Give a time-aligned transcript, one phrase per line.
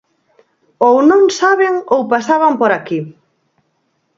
[0.87, 2.99] Ou non saben, ou pasaban por aquí.